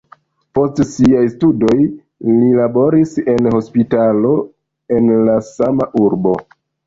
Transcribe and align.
Post 0.57 0.79
siaj 0.91 1.25
studoj 1.33 1.75
li 1.83 2.47
laboris 2.61 3.13
en 3.35 3.51
hospitalo 3.57 4.33
en 4.99 5.11
la 5.31 5.37
sama 5.53 5.91
urbo. 6.07 6.35